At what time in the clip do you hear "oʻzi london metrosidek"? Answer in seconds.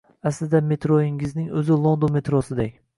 1.61-2.79